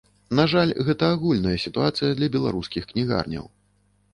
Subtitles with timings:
[0.37, 3.45] На жаль, гэта агульная сітуацыя для беларускіх кнігарняў.